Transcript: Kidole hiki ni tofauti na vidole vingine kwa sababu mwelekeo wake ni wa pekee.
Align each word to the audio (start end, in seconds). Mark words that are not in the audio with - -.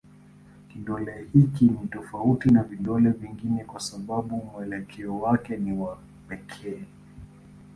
Kidole 0.69 1.27
hiki 1.33 1.65
ni 1.65 1.87
tofauti 1.87 2.49
na 2.49 2.63
vidole 2.63 3.09
vingine 3.09 3.63
kwa 3.63 3.79
sababu 3.79 4.35
mwelekeo 4.37 5.19
wake 5.19 5.57
ni 5.57 5.73
wa 5.73 5.97
pekee. 6.29 6.83